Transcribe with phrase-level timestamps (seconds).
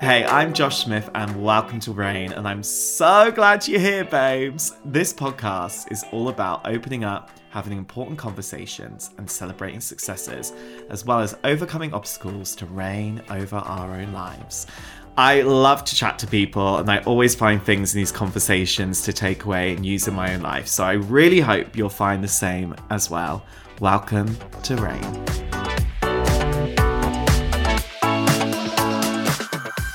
[0.00, 2.32] Hey, I'm Josh Smith, and welcome to Reign.
[2.32, 4.76] And I'm so glad you're here, babes.
[4.84, 10.52] This podcast is all about opening up, having important conversations, and celebrating successes,
[10.90, 14.66] as well as overcoming obstacles to reign over our own lives.
[15.16, 19.12] I love to chat to people, and I always find things in these conversations to
[19.12, 20.66] take away and use in my own life.
[20.66, 23.44] So I really hope you'll find the same as well.
[23.80, 25.53] Welcome to Reign.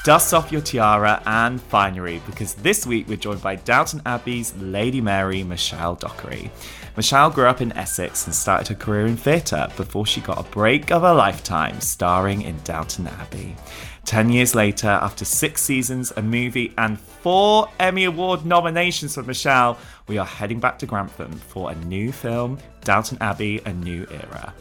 [0.06, 5.02] Dust off your tiara and finery because this week we're joined by Downton Abbey's Lady
[5.02, 6.50] Mary Michelle Dockery.
[6.96, 10.50] Michelle grew up in Essex and started her career in theatre before she got a
[10.52, 13.58] break of a lifetime starring in Downton Abbey.
[14.06, 19.78] Ten years later, after six seasons, a movie, and four Emmy Award nominations for Michelle,
[20.08, 24.54] we are heading back to Grantham for a new film, Downton Abbey A New Era.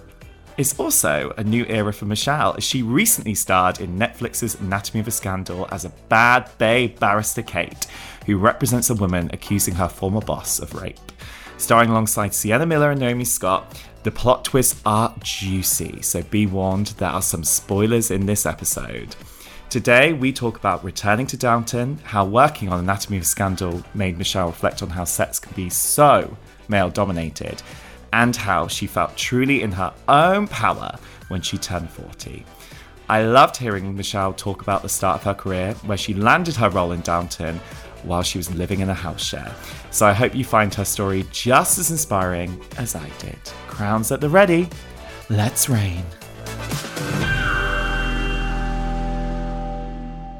[0.59, 5.07] It's also a new era for Michelle, as she recently starred in Netflix's Anatomy of
[5.07, 7.87] a Scandal as a bad bay barrister Kate,
[8.27, 10.99] who represents a woman accusing her former boss of rape.
[11.59, 16.89] Starring alongside Sienna Miller and Naomi Scott, the plot twists are juicy, so be warned
[16.89, 19.15] there are some spoilers in this episode.
[19.71, 24.19] Today, we talk about returning to Downton, how working on Anatomy of a Scandal made
[24.19, 27.63] Michelle reflect on how sets can be so male dominated,
[28.13, 30.97] and how she felt truly in her own power
[31.29, 32.45] when she turned 40.
[33.09, 36.69] I loved hearing Michelle talk about the start of her career, where she landed her
[36.69, 37.59] role in Downton
[38.03, 39.55] while she was living in a house share.
[39.91, 43.39] So I hope you find her story just as inspiring as I did.
[43.67, 44.69] Crowns at the ready.
[45.31, 46.05] Let's reign.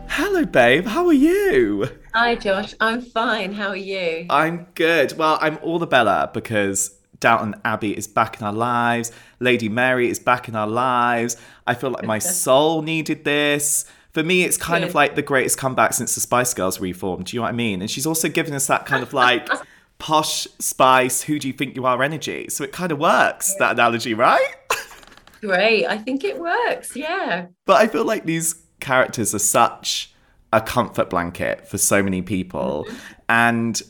[0.09, 0.87] Hello, babe.
[0.87, 1.89] How are you?
[2.15, 2.75] Hi, Josh.
[2.81, 3.53] I'm fine.
[3.53, 4.27] How are you?
[4.29, 5.17] I'm good.
[5.17, 9.13] Well, I'm all the better because Downton Abbey is back in our lives.
[9.41, 11.37] Lady Mary is back in our lives.
[11.67, 13.85] I feel like my soul needed this.
[14.13, 17.27] For me, it's kind of like the greatest comeback since the Spice Girls reformed.
[17.27, 17.81] Do you know what I mean?
[17.83, 19.49] And she's also giving us that kind of like
[19.99, 22.47] posh spice, who do you think you are energy.
[22.49, 24.55] So it kind of works, that analogy, right?
[25.41, 25.87] Great.
[25.87, 26.97] I think it works.
[26.97, 27.47] Yeah.
[27.65, 30.13] But I feel like these characters are such
[30.53, 32.87] a comfort blanket for so many people.
[32.89, 32.97] Mm-hmm.
[33.29, 33.83] And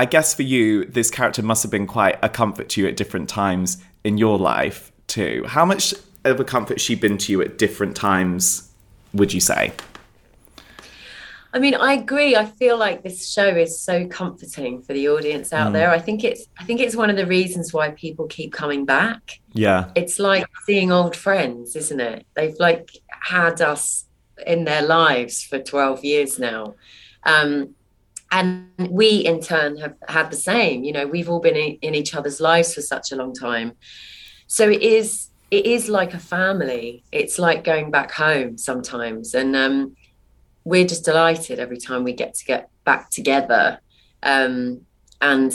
[0.00, 2.96] I guess for you, this character must have been quite a comfort to you at
[2.96, 5.44] different times in your life too.
[5.46, 5.92] How much
[6.24, 8.72] of a comfort has she been to you at different times,
[9.12, 9.74] would you say?
[11.52, 12.34] I mean, I agree.
[12.34, 15.90] I feel like this show is so comforting for the audience out there.
[15.90, 19.38] I think it's I think it's one of the reasons why people keep coming back.
[19.52, 19.90] Yeah.
[19.96, 22.24] It's like seeing old friends, isn't it?
[22.36, 24.06] They've like had us
[24.46, 26.76] in their lives for 12 years now.
[27.24, 27.74] Um,
[28.30, 31.94] and we in turn have had the same you know we've all been in, in
[31.94, 33.72] each other's lives for such a long time.
[34.46, 37.02] So it is it is like a family.
[37.12, 39.34] It's like going back home sometimes.
[39.34, 39.96] And um,
[40.64, 43.80] we're just delighted every time we get to get back together
[44.22, 44.82] um,
[45.20, 45.52] and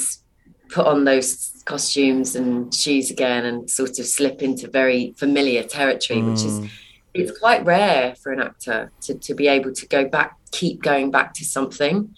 [0.70, 6.22] put on those costumes and shoes again and sort of slip into very familiar territory
[6.22, 6.70] which is
[7.16, 11.10] it's quite rare for an actor to, to be able to go back keep going
[11.10, 12.14] back to something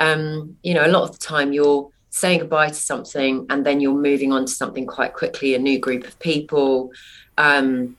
[0.00, 3.80] um, you know, a lot of the time you're saying goodbye to something and then
[3.80, 6.90] you're moving on to something quite quickly, a new group of people,
[7.38, 7.96] um,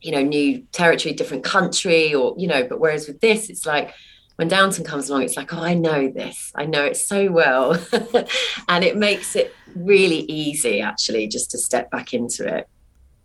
[0.00, 3.94] you know, new territory, different country, or, you know, but whereas with this, it's like
[4.36, 7.78] when Downton comes along, it's like, oh, I know this, I know it so well.
[8.68, 12.66] and it makes it really easy, actually, just to step back into it.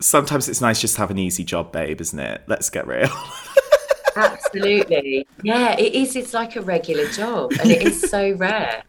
[0.00, 2.42] Sometimes it's nice just to have an easy job, babe, isn't it?
[2.46, 3.08] Let's get real.
[4.16, 5.26] Absolutely.
[5.42, 6.16] Yeah, it is.
[6.16, 8.82] It's like a regular job, and it is so rare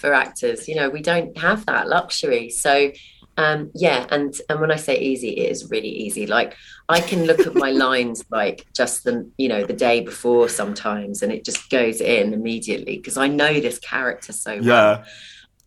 [0.00, 0.68] for actors.
[0.68, 2.50] You know, we don't have that luxury.
[2.50, 2.92] So
[3.38, 6.26] Um, yeah, and and when I say easy, it is really easy.
[6.26, 6.56] Like
[6.88, 11.22] I can look at my lines like just the you know the day before sometimes,
[11.22, 14.64] and it just goes in immediately because I know this character so well.
[14.98, 15.04] Yeah.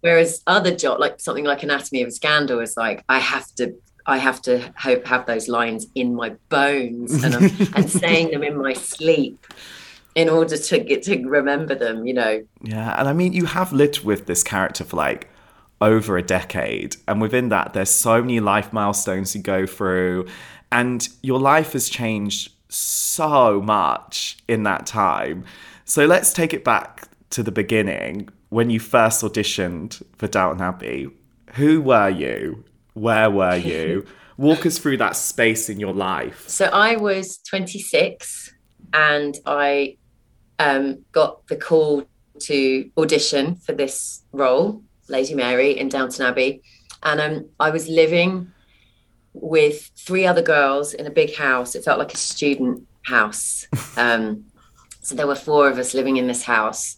[0.01, 3.75] Whereas other job, like something like Anatomy of a Scandal, is like I have to
[4.09, 7.43] I have to hope have those lines in my bones and I'm,
[7.75, 9.45] and saying them in my sleep
[10.15, 12.05] in order to get to remember them.
[12.05, 12.43] You know.
[12.61, 15.29] Yeah, and I mean, you have lived with this character for like
[15.81, 20.27] over a decade, and within that, there's so many life milestones you go through,
[20.71, 25.45] and your life has changed so much in that time.
[25.85, 31.09] So let's take it back to the beginning when you first auditioned for Downton Abbey.
[31.55, 32.63] Who were you?
[32.99, 34.05] Where were you?
[34.37, 36.47] Walk us through that space in your life.
[36.47, 38.53] So I was 26
[38.93, 39.97] and I
[40.59, 42.03] um, got the call
[42.39, 46.61] to audition for this role, Lady Mary in Downton Abbey.
[47.03, 48.51] And um, I was living
[49.33, 51.75] with three other girls in a big house.
[51.75, 53.67] It felt like a student house.
[53.97, 54.45] Um,
[55.01, 56.97] so there were four of us living in this house.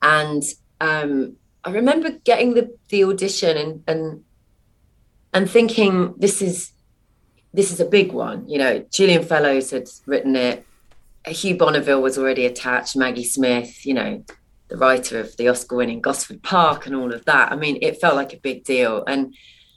[0.00, 0.42] And
[0.80, 4.24] um, I remember getting the, the audition and, and
[5.32, 6.72] and thinking this is
[7.54, 8.48] this is a big one.
[8.48, 10.66] You know, Julian Fellowes had written it.
[11.26, 12.96] Hugh Bonneville was already attached.
[12.96, 14.24] Maggie Smith, you know,
[14.68, 17.52] the writer of the Oscar-winning Gosford Park and all of that.
[17.52, 19.04] I mean, it felt like a big deal.
[19.06, 19.34] And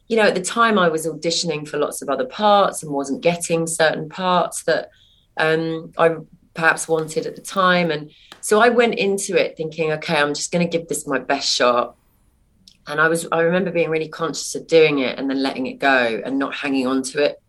[0.08, 3.22] you know, at the time, I was auditioning for lots of other parts and wasn't
[3.22, 4.92] getting certain parts that
[5.38, 6.18] um, I
[6.54, 7.92] perhaps wanted at the time.
[7.92, 11.20] And so I went into it thinking, okay, I'm just going to give this my
[11.20, 11.96] best shot
[12.88, 15.80] and i was i remember being really conscious of doing it and then letting it
[15.80, 17.42] go and not hanging on to it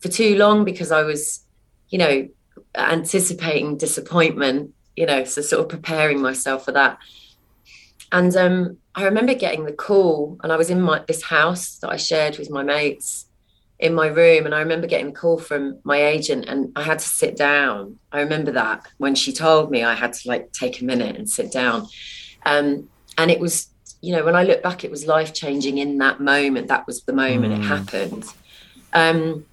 [0.00, 1.44] for too long because i was
[1.88, 2.28] you know
[2.74, 6.98] anticipating disappointment you know so sort of preparing myself for that.
[8.12, 11.90] And um, i remember getting the call and i was in my this house that
[11.90, 13.26] i shared with my mates
[13.78, 14.46] in my room.
[14.46, 17.98] And i remember getting the call from my agent and i had to sit down.
[18.10, 21.28] I remember that when she told me i had to like take a minute and
[21.28, 21.88] sit down.
[22.44, 23.68] Um, and it was
[24.06, 26.68] you know, when I look back, it was life changing in that moment.
[26.68, 27.58] That was the moment mm.
[27.58, 28.24] it happened.
[28.92, 29.44] Um,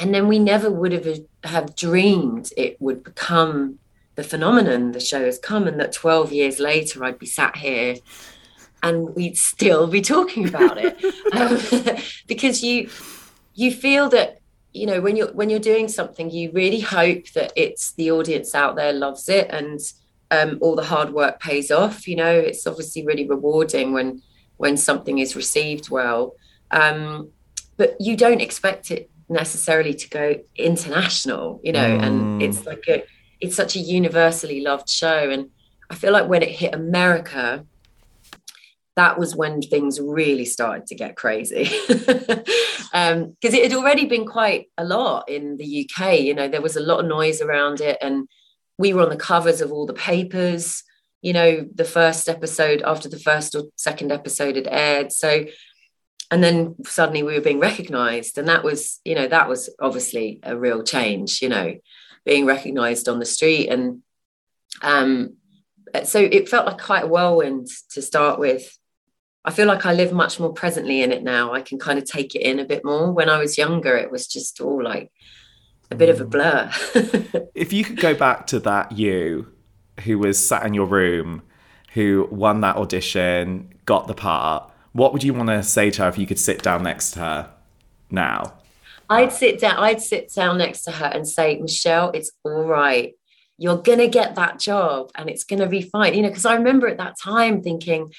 [0.00, 3.78] and then we never would have have dreamed it would become
[4.14, 7.96] the phenomenon the show has come, and that 12 years later I'd be sat here
[8.82, 10.96] and we'd still be talking about it
[11.34, 12.88] um, because you
[13.54, 14.40] you feel that
[14.72, 18.54] you know when you're when you're doing something you really hope that it's the audience
[18.54, 19.78] out there loves it and
[20.34, 22.06] um, all the hard work pays off.
[22.08, 24.22] You know, it's obviously really rewarding when
[24.56, 26.34] when something is received well,
[26.70, 27.30] um,
[27.76, 31.60] but you don't expect it necessarily to go international.
[31.62, 32.02] You know, mm.
[32.02, 33.04] and it's like a
[33.40, 35.50] it's such a universally loved show, and
[35.90, 37.64] I feel like when it hit America.
[38.96, 41.64] That was when things really started to get crazy.
[41.88, 42.38] Because
[42.94, 46.20] um, it had already been quite a lot in the UK.
[46.20, 48.28] You know, there was a lot of noise around it, and
[48.78, 50.82] we were on the covers of all the papers
[51.24, 55.10] you know the first episode after the first or second episode had aired.
[55.10, 55.46] So
[56.30, 60.40] and then suddenly we were being recognized and that was you know that was obviously
[60.42, 61.76] a real change you know
[62.26, 63.68] being recognized on the street.
[63.70, 64.02] And
[64.82, 65.38] um
[66.04, 68.78] so it felt like quite a whirlwind to start with.
[69.46, 71.54] I feel like i live much more presently in it now.
[71.54, 73.12] I can kind of take it in a bit more.
[73.12, 75.10] When i was younger it was just all like
[75.90, 76.30] a bit of a mm.
[76.30, 76.70] blur.
[77.54, 79.52] if you could go back to that you
[80.04, 81.42] who was sat in your room,
[81.92, 86.08] who won that audition, got the part, what would you want to say to her
[86.08, 87.50] if you could sit down next to her
[88.10, 88.54] now?
[89.10, 93.14] I'd sit down, I'd sit down next to her and say, Michelle, it's all right.
[93.58, 96.14] You're gonna get that job and it's gonna be fine.
[96.14, 98.12] You know, because I remember at that time thinking,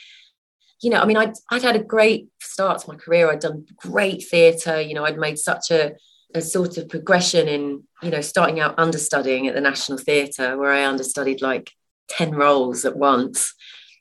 [0.81, 3.29] you know, I mean, I'd, I'd had a great start to my career.
[3.29, 5.93] I'd done great theatre, you know, I'd made such a
[6.36, 10.72] a sort of progression in you know starting out understudying at the National Theatre where
[10.72, 11.72] I understudied like
[12.10, 13.54] 10 roles at once.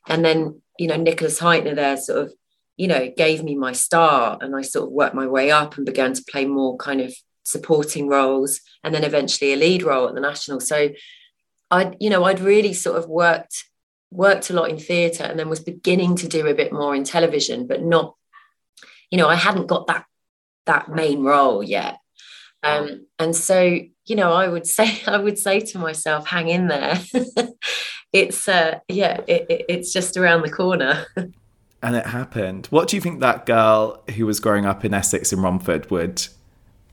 [0.07, 2.33] And then you know Nicholas Hytner there sort of
[2.77, 5.85] you know gave me my start and I sort of worked my way up and
[5.85, 7.13] began to play more kind of
[7.43, 10.59] supporting roles and then eventually a lead role at the National.
[10.59, 10.89] So
[11.71, 13.65] I you know I'd really sort of worked
[14.11, 17.03] worked a lot in theatre and then was beginning to do a bit more in
[17.03, 18.15] television but not
[19.09, 20.05] you know I hadn't got that
[20.65, 21.97] that main role yet
[22.65, 26.67] um, and so, you know, I would say, I would say to myself, hang in
[26.67, 26.99] there.
[28.13, 31.05] it's, uh, yeah, it, it, it's just around the corner.
[31.15, 32.67] and it happened.
[32.67, 36.27] What do you think that girl who was growing up in Essex in Romford would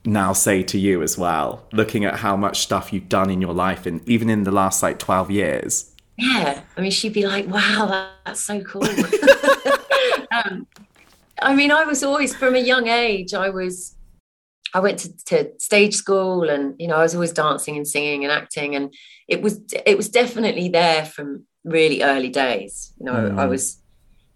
[0.04, 3.54] now say to you as well, looking at how much stuff you've done in your
[3.54, 5.94] life and even in the last like 12 years?
[6.18, 6.60] Yeah.
[6.76, 8.84] I mean, she'd be like, wow, that's so cool.
[10.32, 10.66] um,
[11.40, 13.32] I mean, I was always from a young age.
[13.34, 13.96] I was,
[14.74, 18.24] I went to, to stage school, and you know, I was always dancing and singing
[18.24, 18.92] and acting, and
[19.28, 22.92] it was it was definitely there from really early days.
[22.98, 23.38] You know, mm.
[23.38, 23.80] I was,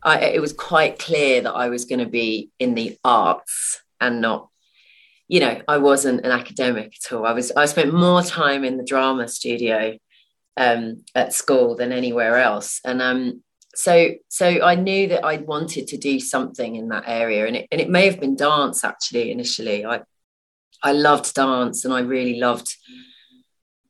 [0.03, 4.21] I it was quite clear that I was going to be in the arts and
[4.21, 4.49] not
[5.29, 7.27] you know, I wasn't an academic at all.
[7.27, 9.99] I was I spent more time in the drama studio
[10.57, 13.43] um, at school than anywhere else, and um,
[13.75, 17.69] so so I knew that I wanted to do something in that area, and it
[17.73, 19.85] and it may have been dance actually initially.
[19.85, 20.03] I
[20.83, 22.75] I loved dance, and I really loved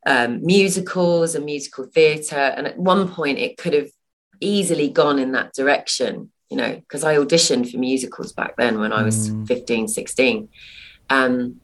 [0.05, 3.89] um, musicals and musical theatre, and at one point it could have
[4.39, 8.93] easily gone in that direction, you know, because I auditioned for musicals back then when
[8.93, 9.47] I was mm.
[9.47, 10.49] 15, 16
[11.09, 11.59] um,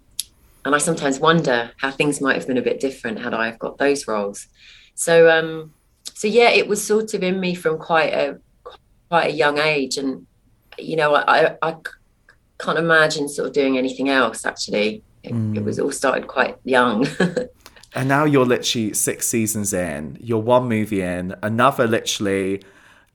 [0.65, 3.60] and I sometimes wonder how things might have been a bit different had I have
[3.60, 4.48] got those roles.
[4.96, 5.74] So, um,
[6.13, 8.39] so yeah, it was sort of in me from quite a
[9.10, 10.25] quite a young age, and
[10.77, 11.75] you know, I, I
[12.58, 14.46] can't imagine sort of doing anything else.
[14.46, 15.56] Actually, it, mm.
[15.56, 17.08] it was all started quite young.
[17.96, 20.18] and now you're literally six seasons in.
[20.20, 22.63] You're one movie in, another literally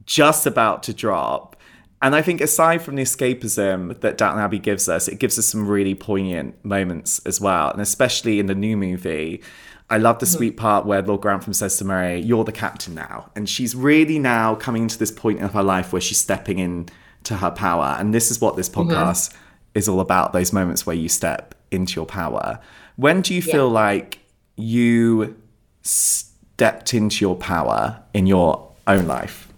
[0.04, 1.54] just about to drop.
[2.00, 5.46] And I think aside from the escapism that Downton Abbey gives us, it gives us
[5.46, 7.70] some really poignant moments as well.
[7.70, 9.42] And especially in the new movie,
[9.90, 10.36] I love the mm-hmm.
[10.36, 13.30] sweet part where Lord Grantham says to Mary, You're the captain now.
[13.34, 16.88] And she's really now coming to this point in her life where she's stepping in
[17.24, 17.96] to her power.
[17.98, 18.90] And this is what this mm-hmm.
[18.90, 19.38] podcast mm-hmm.
[19.74, 22.60] is all about those moments where you step into your power.
[22.96, 23.52] When do you yeah.
[23.52, 24.20] feel like
[24.56, 25.36] you
[25.82, 29.48] stepped into your power in your own life?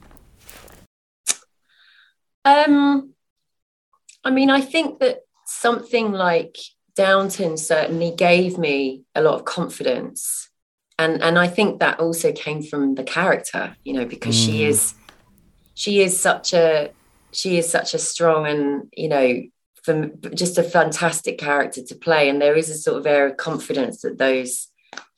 [2.44, 3.14] Um,
[4.24, 6.56] I mean, I think that something like
[6.94, 10.48] Downton certainly gave me a lot of confidence.
[10.98, 14.44] And, and I think that also came from the character, you know, because mm.
[14.44, 14.94] she is
[15.80, 16.90] she is such a
[17.32, 19.42] she is such a strong and you know
[19.84, 22.28] from just a fantastic character to play.
[22.28, 24.68] And there is a sort of air of confidence that those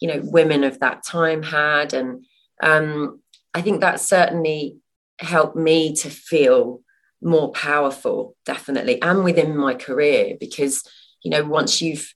[0.00, 1.94] you know women of that time had.
[1.94, 2.24] And
[2.62, 3.20] um,
[3.54, 4.78] i think that certainly
[5.18, 6.80] helped me to feel
[7.22, 10.82] more powerful, definitely, and within my career, because,
[11.22, 12.12] you know, once you've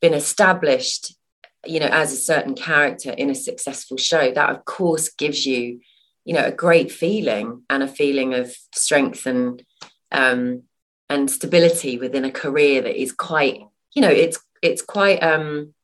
[0.00, 1.14] been established,
[1.66, 5.80] you know, as a certain character in a successful show, that of course gives you,
[6.24, 9.62] you know, a great feeling and a feeling of strength and,
[10.10, 10.62] um,
[11.08, 13.60] and stability within a career that is quite,
[13.94, 15.74] you know, it's, it's quite, um,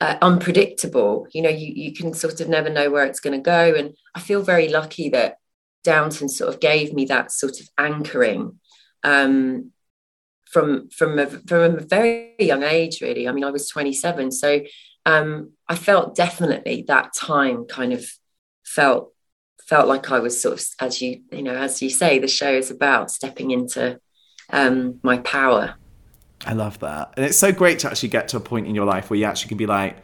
[0.00, 1.26] uh, unpredictable.
[1.32, 3.74] You know, you, you can sort of never know where it's going to go.
[3.74, 5.38] And I feel very lucky that
[5.82, 8.58] Downton sort of gave me that sort of anchoring
[9.02, 9.70] um,
[10.50, 13.00] from from a, from a very young age.
[13.00, 14.60] Really, I mean, I was 27, so
[15.06, 18.04] um, I felt definitely that time kind of
[18.64, 19.13] felt
[19.66, 22.52] felt like I was sort of, as you you know, as you say, the show
[22.52, 23.98] is about stepping into
[24.50, 25.74] um, my power.
[26.46, 28.86] I love that, and it's so great to actually get to a point in your
[28.86, 29.96] life where you actually can be like,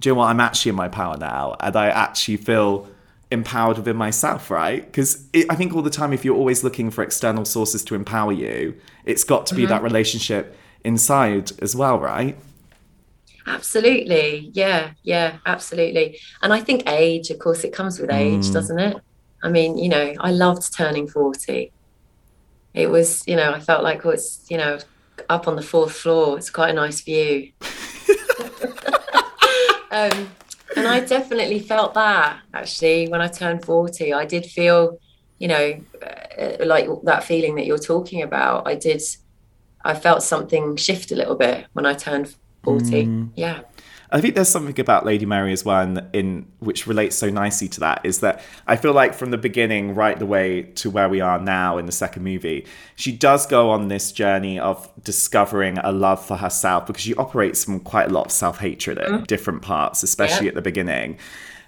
[0.00, 0.26] do you know what?
[0.26, 2.88] I'm actually in my power now, and I actually feel
[3.30, 4.84] empowered within myself, right?
[4.84, 8.32] Because I think all the time, if you're always looking for external sources to empower
[8.32, 9.70] you, it's got to be mm-hmm.
[9.70, 12.36] that relationship inside as well, right?
[13.46, 14.50] Absolutely.
[14.52, 14.92] Yeah.
[15.02, 15.36] Yeah.
[15.46, 16.18] Absolutely.
[16.42, 18.52] And I think age, of course, it comes with age, mm.
[18.52, 18.96] doesn't it?
[19.42, 21.70] I mean, you know, I loved turning 40.
[22.72, 24.78] It was, you know, I felt like, oh, it's, you know,
[25.28, 26.38] up on the fourth floor.
[26.38, 27.52] It's quite a nice view.
[29.90, 30.30] um,
[30.76, 34.12] and I definitely felt that actually when I turned 40.
[34.14, 34.98] I did feel,
[35.38, 35.80] you know,
[36.38, 38.66] uh, like that feeling that you're talking about.
[38.66, 39.02] I did,
[39.84, 43.06] I felt something shift a little bit when I turned 40.
[43.06, 43.30] Mm.
[43.36, 43.62] Yeah.
[44.10, 47.66] I think there's something about Lady Mary as well, in, in, which relates so nicely
[47.68, 48.00] to that.
[48.04, 51.40] Is that I feel like from the beginning, right the way to where we are
[51.40, 56.24] now in the second movie, she does go on this journey of discovering a love
[56.24, 59.26] for herself because she operates from quite a lot of self hatred at mm.
[59.26, 60.50] different parts, especially yeah.
[60.50, 61.18] at the beginning.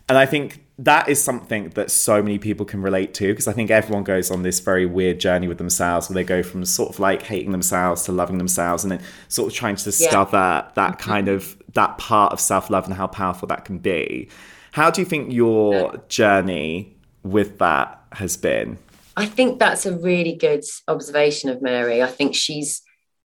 [0.08, 3.52] And I think that is something that so many people can relate to because I
[3.52, 6.90] think everyone goes on this very weird journey with themselves where they go from sort
[6.90, 10.68] of like hating themselves to loving themselves and then sort of trying to discover yeah.
[10.74, 11.10] that mm-hmm.
[11.10, 14.28] kind of that part of self-love and how powerful that can be.
[14.72, 18.78] How do you think your journey with that has been?
[19.16, 22.02] I think that's a really good observation of Mary.
[22.02, 22.82] I think she's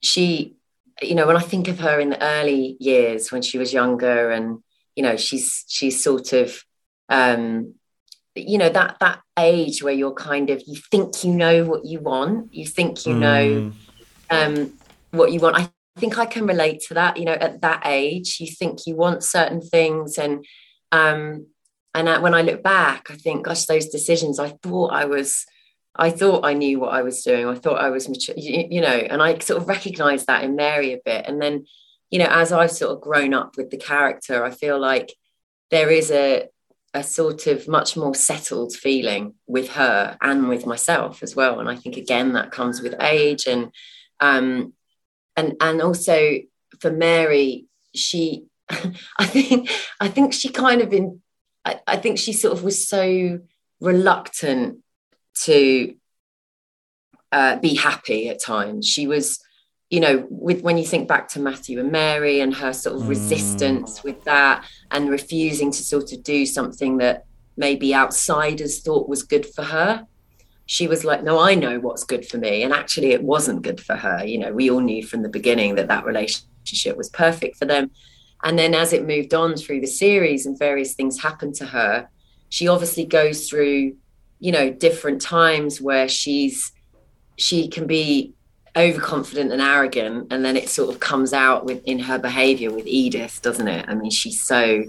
[0.01, 0.55] she
[1.01, 4.31] you know when I think of her in the early years when she was younger
[4.31, 4.59] and
[4.95, 6.63] you know she's she's sort of
[7.13, 7.75] um
[8.35, 12.01] you know that that age where you're kind of you think you know what you
[12.01, 13.73] want you think you know mm.
[14.31, 14.73] um
[15.11, 18.39] what you want i think i can relate to that you know at that age
[18.41, 20.45] you think you want certain things and
[20.91, 21.47] um
[21.95, 25.45] and when i look back i think gosh those decisions i thought i was
[25.95, 27.47] I thought I knew what I was doing.
[27.47, 30.57] I thought I was mature, you, you know, and I sort of recognized that in
[30.57, 31.27] Mary a bit.
[31.27, 31.67] And then,
[32.11, 35.15] you know, as I've sort of grown up with the character, I feel like
[35.71, 36.49] there is a
[36.95, 41.61] a sort of much more settled feeling with her and with myself as well.
[41.61, 43.73] And I think again that comes with age and
[44.21, 44.75] um
[45.37, 46.39] and and also
[46.81, 49.71] for Mary, she I think
[50.01, 51.23] I think she kind of in
[51.65, 53.41] I, I think she sort of was so
[53.81, 54.79] reluctant
[55.45, 55.95] to
[57.33, 58.87] uh, be happy at times.
[58.87, 59.41] She was,
[59.93, 63.03] you know, with when you think back to Matthew and Mary and her sort of
[63.03, 63.11] mm.
[63.11, 67.27] resistance with that and refusing to sort of do something that
[67.59, 70.07] maybe outsiders thought was good for her.
[70.65, 72.63] She was like, no, I know what's good for me.
[72.63, 74.25] And actually, it wasn't good for her.
[74.25, 77.91] You know, we all knew from the beginning that that relationship was perfect for them.
[78.45, 82.09] And then as it moved on through the series and various things happened to her,
[82.49, 83.97] she obviously goes through,
[84.41, 86.73] you know, different times where she's
[87.37, 88.33] she can be
[88.77, 92.87] overconfident and arrogant and then it sort of comes out with in her behavior with
[92.87, 93.85] Edith, doesn't it?
[93.89, 94.85] I mean, she's so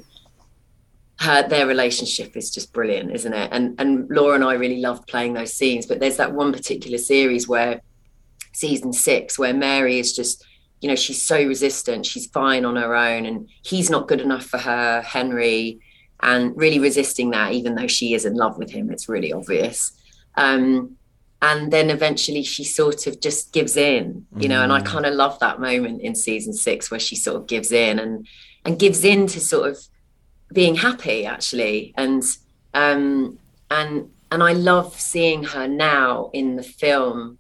[1.20, 3.50] her their relationship is just brilliant, isn't it?
[3.52, 6.98] And and Laura and I really loved playing those scenes, but there's that one particular
[6.98, 7.82] series where
[8.54, 10.46] season 6 where Mary is just
[10.84, 14.46] you know she's so resistant she's fine on her own and he's not good enough
[14.46, 15.80] for her henry
[16.22, 19.94] and really resisting that even though she is in love with him it's really obvious
[20.36, 20.98] um,
[21.44, 24.64] and then eventually she sort of just gives in you know mm.
[24.64, 24.86] and i mm.
[24.86, 28.26] kind of love that moment in season six where she sort of gives in and
[28.66, 29.78] and gives in to sort of
[30.54, 32.24] being happy actually and
[32.74, 33.38] um
[33.70, 37.38] and and i love seeing her now in the film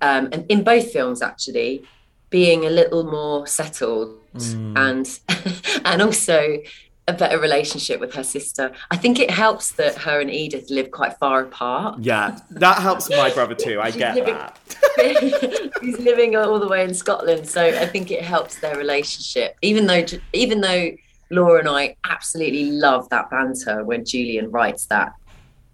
[0.00, 1.82] um and in both films actually
[2.30, 4.78] being a little more settled mm.
[4.78, 5.20] and
[5.84, 6.58] and also
[7.06, 8.72] a better relationship with her sister.
[8.90, 12.00] I think it helps that her and Edith live quite far apart.
[12.00, 13.80] Yeah, that helps my brother too.
[13.80, 15.72] I get living, that.
[15.82, 19.56] he's living all the way in Scotland, so I think it helps their relationship.
[19.60, 20.90] Even though, even though
[21.30, 25.14] Laura and I absolutely love that banter when Julian writes that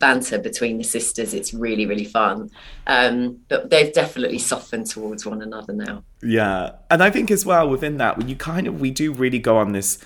[0.01, 1.33] banter between the sisters.
[1.35, 2.51] It's really, really fun.
[2.89, 6.03] Um, but they've definitely softened towards one another now.
[6.23, 6.73] Yeah.
[6.91, 9.59] And I think as well within that, when you kind of, we do really go
[9.59, 9.99] on this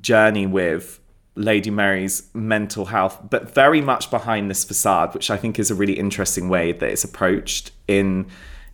[0.00, 1.00] journey with
[1.34, 5.74] Lady Mary's mental health, but very much behind this facade, which I think is a
[5.74, 8.26] really interesting way that it's approached in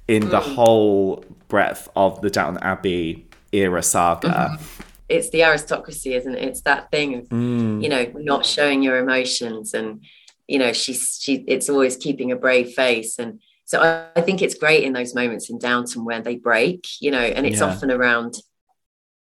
[0.09, 0.55] in the mm.
[0.55, 4.29] whole breadth of the Downton Abbey era saga.
[4.29, 4.83] Mm-hmm.
[5.09, 6.43] It's the aristocracy, isn't it?
[6.43, 7.83] It's that thing of, mm.
[7.83, 10.03] you know, not showing your emotions and
[10.47, 14.43] you know she's she it's always keeping a brave face and so I, I think
[14.43, 17.67] it's great in those moments in Downton where they break you know and it's yeah.
[17.67, 18.37] often around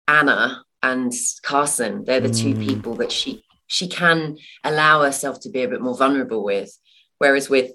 [0.08, 2.42] Anna and Carson they're the mm.
[2.42, 6.78] two people that she she can allow herself to be a bit more vulnerable with
[7.18, 7.72] whereas with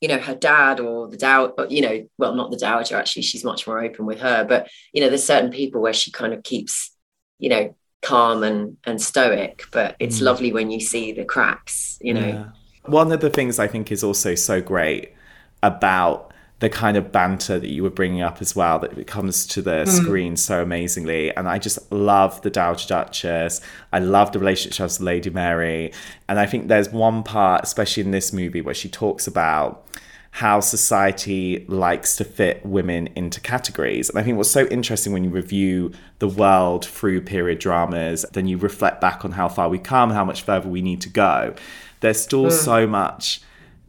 [0.00, 3.44] you know her dad or the dow you know well not the dowager actually she's
[3.44, 6.42] much more open with her but you know there's certain people where she kind of
[6.42, 6.94] keeps
[7.38, 10.22] you know calm and and stoic but it's mm.
[10.22, 12.46] lovely when you see the cracks you know yeah
[12.86, 15.12] one of the things I think is also so great
[15.62, 19.46] about the kind of banter that you were bringing up as well that it comes
[19.46, 19.88] to the mm.
[19.88, 23.60] screen so amazingly and i just love the dowager duchess
[23.92, 25.92] i love the relationship with lady mary
[26.28, 29.86] and i think there's one part especially in this movie where she talks about
[30.30, 34.10] how society likes to fit women into categories.
[34.10, 38.46] And I think what's so interesting when you review the world through period dramas, then
[38.46, 41.54] you reflect back on how far we come, how much further we need to go
[42.00, 42.52] there's still mm.
[42.52, 43.40] so much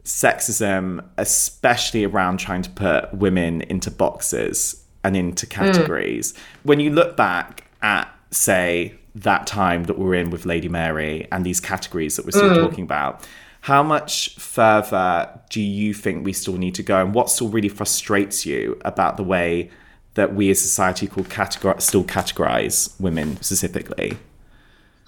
[0.08, 5.52] sexism, especially around trying to put women into boxes and into hmm.
[5.52, 6.32] categories.
[6.32, 6.38] Mm.
[6.62, 11.44] When you look back at, say, that time that we're in with Lady Mary and
[11.44, 12.60] these categories that we're still mm.
[12.60, 13.26] talking about,
[13.62, 17.02] how much further do you think we still need to go?
[17.02, 19.70] And what still really frustrates you about the way
[20.14, 24.16] that we as society called categor- still categorize women specifically?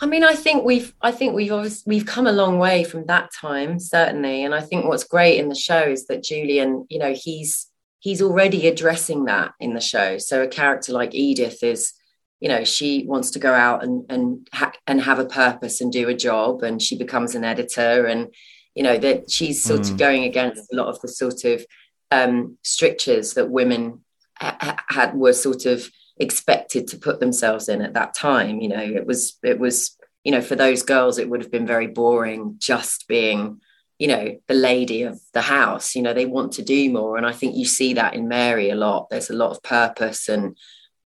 [0.02, 3.04] I mean, I think we've, I think we've obviously, we've come a long way from
[3.06, 4.44] that time, certainly.
[4.44, 7.66] And I think what's great in the show is that Julian, you know, he's
[7.98, 10.16] he's already addressing that in the show.
[10.16, 11.92] So a character like Edith is,
[12.40, 15.92] you know, she wants to go out and and ha- and have a purpose and
[15.92, 18.34] do a job, and she becomes an editor, and
[18.74, 19.90] you know that she's sort mm.
[19.90, 21.64] of going against a lot of the sort of
[22.10, 24.00] um, strictures that women
[24.38, 28.80] ha- had were sort of expected to put themselves in at that time you know
[28.80, 32.56] it was it was you know for those girls it would have been very boring
[32.58, 33.60] just being
[33.98, 37.26] you know the lady of the house you know they want to do more and
[37.26, 40.56] i think you see that in mary a lot there's a lot of purpose and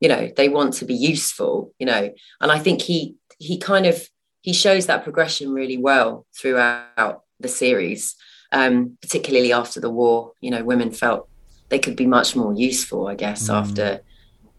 [0.00, 3.86] you know they want to be useful you know and i think he he kind
[3.86, 4.08] of
[4.42, 8.16] he shows that progression really well throughout the series
[8.52, 10.32] um, particularly after the war.
[10.40, 11.28] You know, women felt
[11.68, 13.54] they could be much more useful, I guess, mm.
[13.54, 14.00] after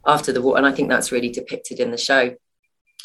[0.06, 2.36] after the war, and I think that's really depicted in the show.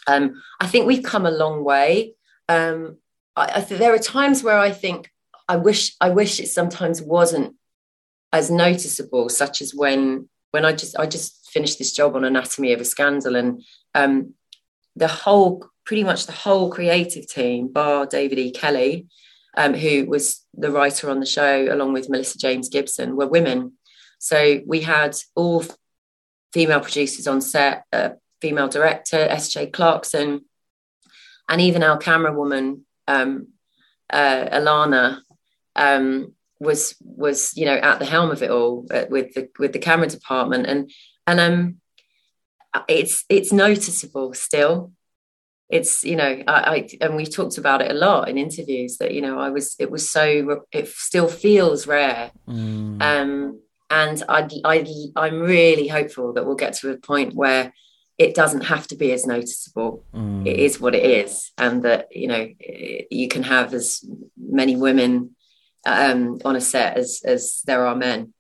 [0.07, 2.15] Um, I think we've come a long way.
[2.49, 2.99] Um,
[3.35, 5.11] I, I th- there are times where I think
[5.49, 7.55] I wish I wish it sometimes wasn't
[8.33, 12.73] as noticeable, such as when when I just I just finished this job on Anatomy
[12.73, 13.63] of a Scandal, and
[13.95, 14.35] um,
[14.95, 18.51] the whole pretty much the whole creative team, bar David E.
[18.51, 19.07] Kelley,
[19.57, 23.73] um, who was the writer on the show, along with Melissa James Gibson, were women.
[24.19, 25.65] So we had all
[26.57, 29.67] female producers on set, a female director, S.J.
[29.67, 30.43] Clarkson,
[31.51, 33.49] and even our camera woman, um,
[34.09, 35.21] uh, Alana,
[35.77, 39.75] um, was was you know at the helm of it all uh, with the with
[39.75, 40.91] the camera department, and
[41.27, 41.77] and um,
[42.89, 44.93] it's it's noticeable still.
[45.69, 49.13] It's you know I, I and we talked about it a lot in interviews that
[49.13, 52.31] you know I was it was so it still feels rare.
[52.49, 53.03] Mm.
[53.03, 53.61] Um,
[53.91, 54.85] and I, I
[55.17, 57.73] I'm really hopeful that we'll get to a point where
[58.19, 60.03] it doesn't have to be as noticeable.
[60.15, 60.47] Mm.
[60.47, 62.49] It is what it is, and that you know
[63.11, 64.05] you can have as
[64.37, 65.37] many women
[65.85, 68.33] um, on a set as as there are men.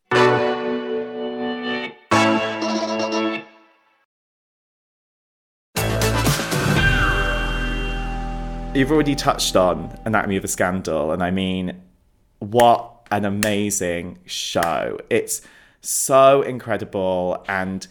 [8.74, 11.80] You've already touched on Anatomy of a Scandal, and I mean,
[12.40, 14.98] what an amazing show!
[15.10, 15.42] It's
[15.80, 17.86] so incredible, and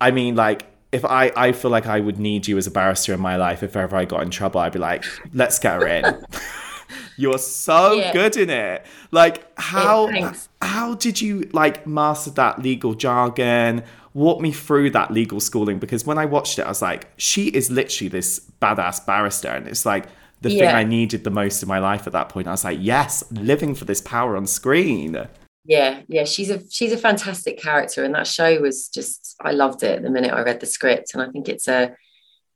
[0.00, 3.12] I mean, like if I, I feel like I would need you as a barrister
[3.12, 5.04] in my life if ever I got in trouble, I'd be like,
[5.34, 6.24] let's get her in.
[7.16, 8.12] You're so yeah.
[8.12, 8.86] good in it.
[9.10, 13.82] Like how yeah, how did you like master that legal jargon?
[14.14, 17.48] Walk me through that legal schooling because when I watched it, I was like, she
[17.48, 20.06] is literally this badass barrister, and it's like
[20.40, 20.66] the yeah.
[20.66, 22.46] thing I needed the most in my life at that point.
[22.46, 25.26] I was like, yes, living for this power on screen.
[25.64, 29.82] Yeah, yeah, she's a she's a fantastic character, and that show was just I loved
[29.82, 31.94] it the minute I read the script, and I think it's a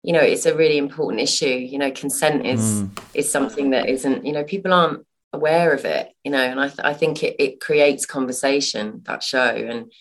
[0.03, 1.47] you know it's a really important issue.
[1.47, 2.91] You know, consent is mm.
[3.15, 6.09] is something that isn't you know people aren't aware of it.
[6.25, 9.93] You know, and I th- I think it it creates conversation that show and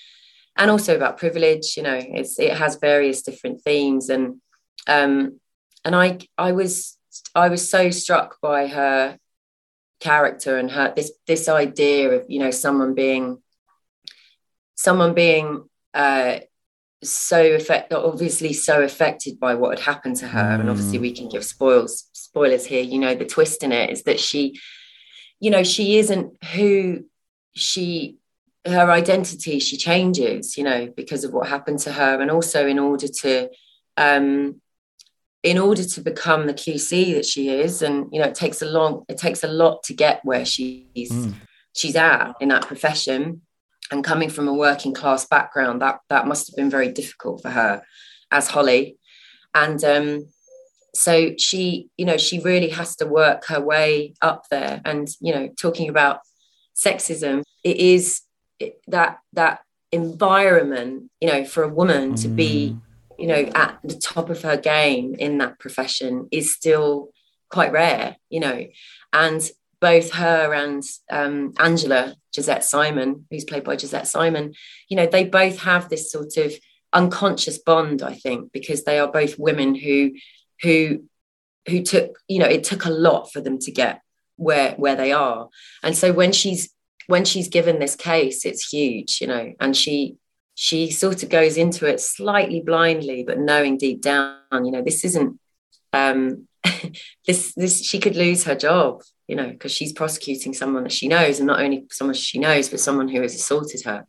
[0.55, 1.75] and also about privilege.
[1.75, 4.39] You know, it's it has various different themes and
[4.87, 5.39] um
[5.83, 6.97] and I I was
[7.35, 9.17] I was so struck by her
[9.99, 13.41] character and her this this idea of you know someone being
[14.75, 16.39] someone being uh
[17.03, 20.57] so affect obviously so affected by what had happened to her.
[20.57, 20.61] Mm.
[20.61, 22.83] and obviously we can give spoils spoilers here.
[22.83, 24.59] You know the twist in it is that she
[25.39, 27.05] you know she isn't who
[27.53, 28.17] she
[28.65, 32.21] her identity she changes you know because of what happened to her.
[32.21, 33.49] And also in order to
[33.97, 34.61] um
[35.43, 38.65] in order to become the QC that she is, and you know, it takes a
[38.65, 41.33] long, it takes a lot to get where she's mm.
[41.73, 43.41] she's at in that profession.
[43.89, 47.49] And coming from a working class background, that that must have been very difficult for
[47.49, 47.81] her
[48.29, 48.97] as Holly.
[49.53, 50.27] And um,
[50.95, 54.81] so she, you know, she really has to work her way up there.
[54.85, 56.19] And you know, talking about
[56.75, 58.21] sexism, it is
[58.87, 62.21] that that environment, you know, for a woman mm.
[62.21, 62.77] to be hmm
[63.21, 67.09] you know, at the top of her game in that profession is still
[67.49, 68.65] quite rare, you know.
[69.13, 69.47] And
[69.79, 70.81] both her and
[71.11, 74.55] um, Angela Josette Simon, who's played by Josette Simon,
[74.89, 76.51] you know, they both have this sort of
[76.93, 80.13] unconscious bond, I think, because they are both women who
[80.63, 81.03] who
[81.67, 84.01] who took, you know, it took a lot for them to get
[84.37, 85.49] where where they are.
[85.83, 86.73] And so when she's
[87.05, 90.17] when she's given this case, it's huge, you know, and she
[90.63, 95.03] she sort of goes into it slightly blindly, but knowing deep down, you know, this
[95.03, 95.39] isn't
[95.91, 96.47] um,
[97.25, 101.07] this this she could lose her job, you know, because she's prosecuting someone that she
[101.07, 104.05] knows, and not only someone she knows, but someone who has assaulted her.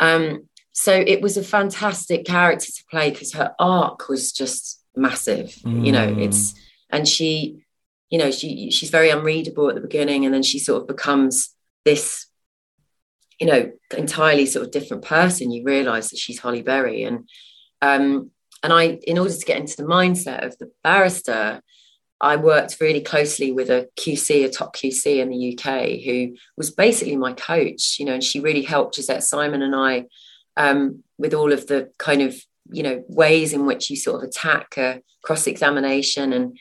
[0.00, 5.46] Um, so it was a fantastic character to play because her arc was just massive,
[5.64, 5.86] mm.
[5.86, 6.08] you know.
[6.08, 6.24] Mm.
[6.26, 6.52] It's
[6.90, 7.64] and she,
[8.10, 11.54] you know, she she's very unreadable at the beginning, and then she sort of becomes
[11.86, 12.26] this
[13.40, 17.04] you know, entirely sort of different person, you realize that she's Holly Berry.
[17.04, 17.28] And
[17.80, 18.30] um,
[18.62, 21.62] and I, in order to get into the mindset of the barrister,
[22.20, 26.70] I worked really closely with a QC, a top QC in the UK, who was
[26.70, 30.04] basically my coach, you know, and she really helped Josette Simon and I
[30.58, 32.36] um, with all of the kind of,
[32.70, 36.34] you know, ways in which you sort of attack a cross examination.
[36.34, 36.58] And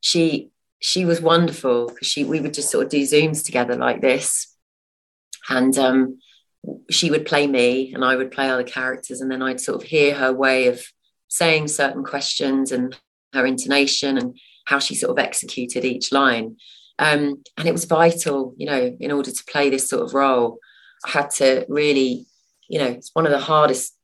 [0.00, 0.48] she,
[0.80, 4.51] she was wonderful because she, we would just sort of do Zooms together like this
[5.48, 6.18] and um,
[6.90, 9.88] she would play me and I would play other characters, and then I'd sort of
[9.88, 10.82] hear her way of
[11.28, 12.96] saying certain questions and
[13.32, 16.56] her intonation and how she sort of executed each line.
[16.98, 20.58] Um, and it was vital, you know, in order to play this sort of role,
[21.04, 22.26] I had to really,
[22.68, 23.96] you know, it's one of the hardest,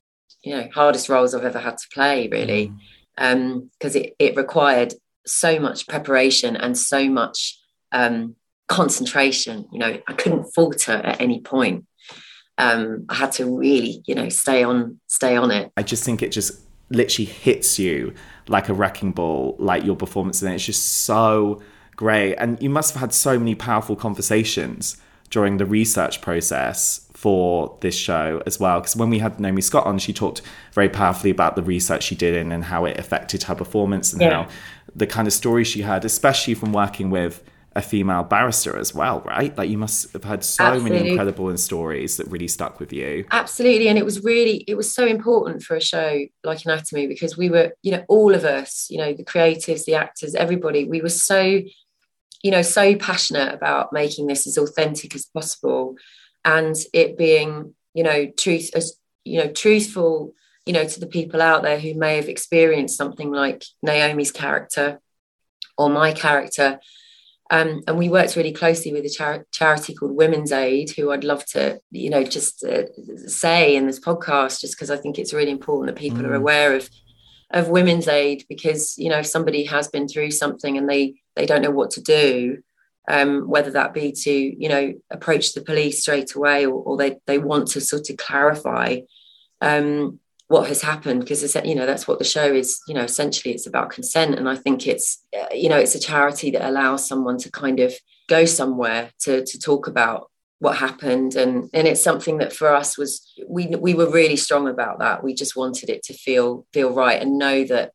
[0.43, 2.73] you know, hardest roles I've ever had to play, really,
[3.15, 3.97] because mm.
[3.97, 4.95] um, it, it required
[5.27, 7.61] so much preparation and so much
[7.93, 8.35] um,
[8.69, 9.67] concentration.
[9.73, 11.87] You know, I couldn't falter at any point.
[12.59, 15.73] Um, I had to really, you know, stay on, stay on it.
[15.77, 18.15] I just think it just literally hits you
[18.49, 21.63] like a wrecking ball, like your performance, and it's just so
[21.97, 22.35] great.
[22.37, 24.97] And you must have had so many powerful conversations
[25.31, 28.81] during the research process for this show as well.
[28.81, 30.41] Because when we had Naomi Scott on, she talked
[30.73, 34.23] very powerfully about the research she did in and how it affected her performance and
[34.23, 34.45] yeah.
[34.45, 34.49] how
[34.95, 37.43] the kind of stories she had, especially from working with
[37.79, 39.57] a female barrister as well, right?
[39.57, 40.91] Like you must have had so Absolutely.
[40.91, 43.25] many incredible stories that really stuck with you.
[43.31, 43.89] Absolutely.
[43.89, 47.49] And it was really, it was so important for a show like Anatomy because we
[47.49, 51.09] were, you know, all of us, you know, the creatives, the actors, everybody, we were
[51.09, 51.61] so
[52.43, 55.97] you know, so passionate about making this as authentic as possible
[56.45, 61.43] and it being, you know, truth as, you know, truthful, you know, to the people
[61.43, 65.01] out there who may have experienced something like Naomi's character
[65.77, 66.79] or my character.
[67.51, 71.25] Um, and we worked really closely with a char- charity called Women's Aid, who I'd
[71.25, 72.85] love to, you know, just uh,
[73.27, 76.27] say in this podcast, just because I think it's really important that people mm.
[76.27, 76.89] are aware of
[77.51, 81.47] of Women's Aid, because you know, if somebody has been through something and they they
[81.47, 82.59] don't know what to do,
[83.09, 87.17] um, whether that be to you know approach the police straight away or, or they
[87.27, 88.99] they want to sort of clarify
[89.63, 93.55] um, what has happened because you know that's what the show is you know essentially
[93.55, 94.35] it's about consent.
[94.35, 97.81] And I think it's uh, you know it's a charity that allows someone to kind
[97.81, 97.95] of
[98.29, 101.37] go somewhere to to talk about what happened.
[101.37, 105.23] And and it's something that for us was we we were really strong about that.
[105.23, 107.93] We just wanted it to feel feel right and know that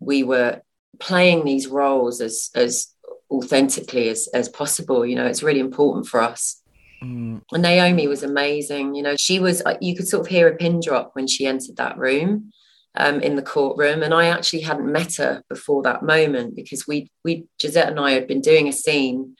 [0.00, 0.62] we were
[0.98, 2.88] playing these roles as as
[3.30, 5.04] authentically as as possible.
[5.04, 6.59] You know it's really important for us
[7.02, 7.40] mm.
[7.52, 10.56] and naomi was amazing you know she was uh, you could sort of hear a
[10.56, 12.52] pin drop when she entered that room
[12.96, 17.10] um, in the courtroom and i actually hadn't met her before that moment because we
[17.24, 19.36] we Josette and i had been doing a scene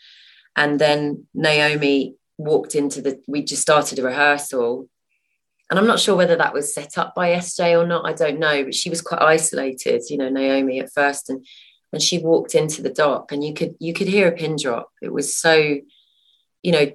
[0.56, 4.88] and then naomi walked into the we just started a rehearsal
[5.70, 8.04] and I'm not sure whether that was set up by SJ or not.
[8.04, 11.46] I don't know, but she was quite isolated, you know, Naomi at first, and
[11.92, 14.90] and she walked into the dock, and you could you could hear a pin drop.
[15.00, 15.76] It was so,
[16.62, 16.92] you know,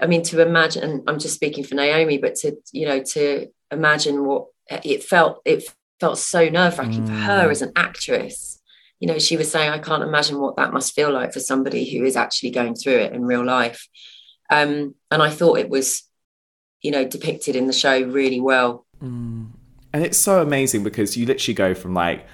[0.00, 1.04] I mean, to imagine.
[1.06, 5.40] I'm just speaking for Naomi, but to you know, to imagine what it felt.
[5.44, 5.64] It
[6.00, 7.08] felt so nerve wracking mm.
[7.08, 7.50] for her mm.
[7.50, 8.60] as an actress.
[9.00, 11.84] You know, she was saying, I can't imagine what that must feel like for somebody
[11.90, 13.86] who is actually going through it in real life.
[14.50, 16.04] Um, and I thought it was
[16.84, 18.86] you know, depicted in the show really well.
[19.02, 19.50] Mm.
[19.92, 22.26] And it's so amazing because you literally go from like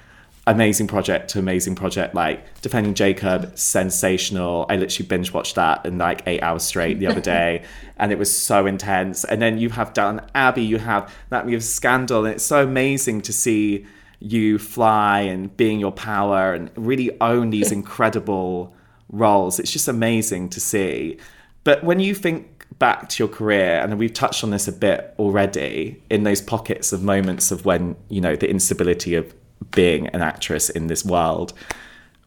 [0.47, 4.65] amazing project to amazing project, like Defending Jacob, sensational.
[4.69, 7.63] I literally binge watched that in like eight hours straight the other day,
[7.97, 9.23] and it was so intense.
[9.23, 12.63] And then you have done Abbey, you have that you have Scandal, and it's so
[12.63, 13.85] amazing to see
[14.19, 18.73] you fly and being your power and really own these incredible
[19.09, 19.59] roles.
[19.59, 21.17] It's just amazing to see.
[21.63, 25.13] But when you think back to your career, and we've touched on this a bit
[25.19, 29.35] already, in those pockets of moments of when, you know, the instability of
[29.69, 31.53] being an actress in this world,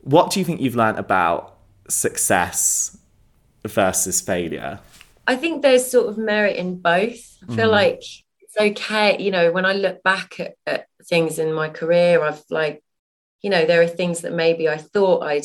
[0.02, 1.56] what do you think you've learned about
[1.88, 2.96] success
[3.64, 4.80] versus failure?
[5.26, 7.38] I think there's sort of merit in both.
[7.48, 7.72] I feel mm.
[7.72, 8.02] like
[8.40, 12.42] it's okay, you know, when I look back at, at things in my career, I've
[12.50, 12.82] like,
[13.42, 15.44] you know, there are things that maybe I thought I'd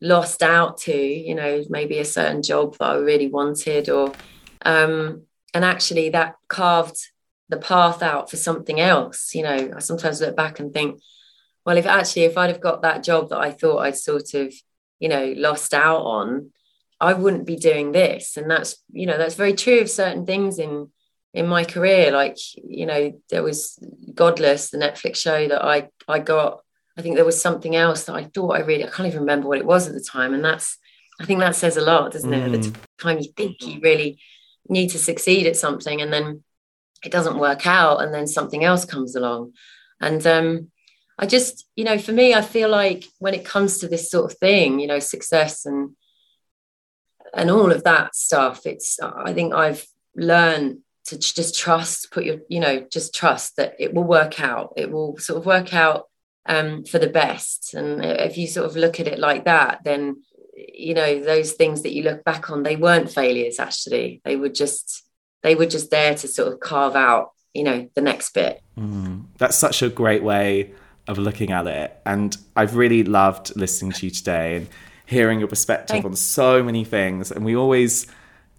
[0.00, 4.12] lost out to you know maybe a certain job that i really wanted or
[4.62, 5.22] um
[5.54, 6.98] and actually that carved
[7.48, 11.00] the path out for something else you know i sometimes look back and think
[11.64, 14.52] well if actually if i'd have got that job that i thought i'd sort of
[14.98, 16.50] you know lost out on
[17.00, 20.58] i wouldn't be doing this and that's you know that's very true of certain things
[20.58, 20.88] in
[21.34, 23.78] in my career like you know there was
[24.14, 26.60] godless the netflix show that i i got
[26.96, 29.48] I think there was something else that I thought I really, I can't even remember
[29.48, 30.32] what it was at the time.
[30.32, 30.78] And that's,
[31.20, 32.54] I think that says a lot, doesn't mm.
[32.54, 32.62] it?
[32.62, 34.18] the time you think you really
[34.68, 36.42] need to succeed at something and then
[37.06, 39.52] it doesn't work out and then something else comes along.
[40.00, 40.70] And um,
[41.18, 44.30] I just, you know, for me, I feel like when it comes to this sort
[44.30, 45.90] of thing, you know, success and,
[47.32, 52.38] and all of that stuff, it's, I think I've learned to just trust, put your,
[52.48, 54.74] you know, just trust that it will work out.
[54.76, 56.08] It will sort of work out
[56.46, 57.74] um, for the best.
[57.74, 60.22] And if you sort of look at it like that, then
[60.56, 63.58] you know those things that you look back on, they weren't failures.
[63.58, 65.05] Actually, they were just
[65.42, 68.60] they were just there to sort of carve out, you know, the next bit.
[68.78, 70.72] Mm, that's such a great way
[71.06, 74.56] of looking at it, and I've really loved listening to you today.
[74.56, 74.68] And
[75.06, 77.30] hearing your perspective on so many things.
[77.30, 78.06] And we always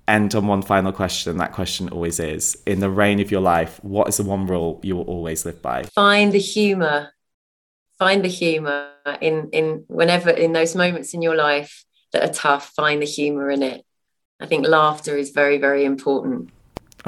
[0.08, 1.38] end on one final question.
[1.38, 4.80] That question always is In the reign of your life, what is the one rule
[4.82, 5.84] you will always live by?
[5.84, 7.12] Find the humor.
[8.00, 12.70] Find the humor in in whenever in those moments in your life that are tough,
[12.70, 13.84] find the humor in it.
[14.40, 16.52] I think laughter is very, very important.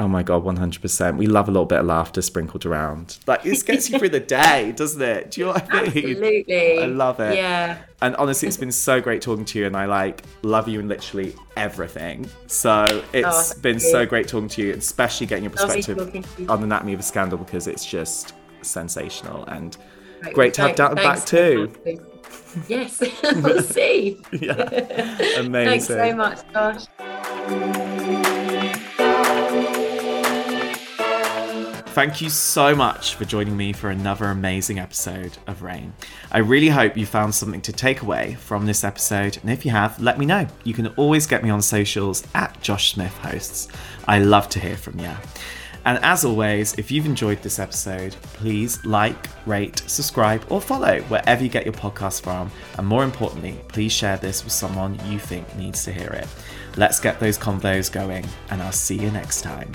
[0.00, 1.18] Oh my god, one hundred percent.
[1.18, 3.18] We love a little bit of laughter sprinkled around.
[3.26, 5.32] Like it gets you through the day, doesn't it?
[5.32, 6.08] Do you know what I mean?
[6.08, 6.78] Absolutely.
[6.78, 7.36] I love it.
[7.36, 7.76] Yeah.
[8.00, 10.88] And honestly, it's been so great talking to you, and I like love you in
[10.88, 12.26] literally everything.
[12.46, 13.80] So it's oh, been you.
[13.80, 15.98] so great talking to you, especially getting your perspective
[16.48, 18.32] on the anatomy of a scandal because it's just
[18.62, 19.76] sensational and
[20.22, 21.70] great, great to have Downton back too.
[22.68, 24.22] Yes, we'll see.
[24.32, 24.54] yeah,
[25.38, 25.50] amazing.
[25.50, 27.88] Thanks so much, Josh.
[32.00, 35.92] Thank you so much for joining me for another amazing episode of Reign.
[36.32, 39.70] I really hope you found something to take away from this episode, and if you
[39.72, 40.46] have, let me know.
[40.64, 43.68] You can always get me on socials at Josh Smith Hosts.
[44.08, 45.10] I love to hear from you.
[45.84, 51.44] And as always, if you've enjoyed this episode, please like, rate, subscribe, or follow wherever
[51.44, 52.50] you get your podcast from.
[52.78, 56.28] And more importantly, please share this with someone you think needs to hear it.
[56.78, 59.70] Let's get those convos going, and I'll see you next time.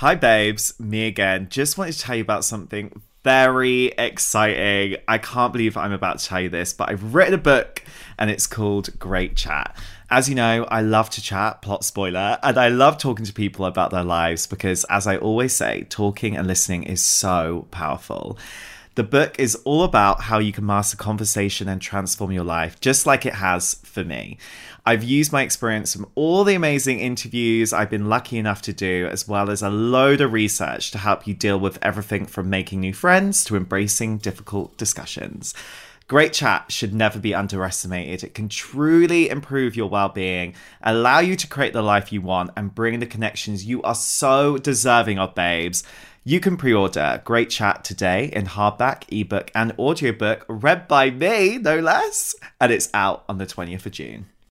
[0.00, 0.80] Hi, babes.
[0.80, 1.48] Me again.
[1.50, 4.96] Just wanted to tell you about something very exciting.
[5.06, 7.82] I can't believe I'm about to tell you this, but I've written a book
[8.18, 9.76] and it's called Great Chat.
[10.08, 13.66] As you know, I love to chat, plot spoiler, and I love talking to people
[13.66, 18.38] about their lives because, as I always say, talking and listening is so powerful.
[18.94, 23.06] The book is all about how you can master conversation and transform your life, just
[23.06, 24.38] like it has for me.
[24.86, 29.08] I've used my experience from all the amazing interviews I've been lucky enough to do,
[29.12, 32.80] as well as a load of research to help you deal with everything from making
[32.80, 35.52] new friends to embracing difficult discussions.
[36.08, 38.24] Great chat should never be underestimated.
[38.24, 42.50] It can truly improve your well being, allow you to create the life you want,
[42.56, 45.84] and bring the connections you are so deserving of, babes.
[46.24, 51.58] You can pre order Great Chat today in hardback, ebook, and audiobook, read by me,
[51.58, 54.26] no less, and it's out on the 20th of June.